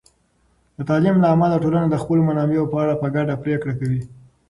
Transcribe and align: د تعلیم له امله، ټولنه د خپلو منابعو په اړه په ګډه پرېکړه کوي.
د 0.77 0.79
تعلیم 0.89 1.15
له 1.23 1.27
امله، 1.33 1.61
ټولنه 1.63 1.87
د 1.89 1.95
خپلو 2.01 2.21
منابعو 2.29 2.69
په 2.71 2.77
اړه 2.83 2.93
په 3.01 3.07
ګډه 3.15 3.35
پرېکړه 3.43 3.73
کوي. 3.79 4.01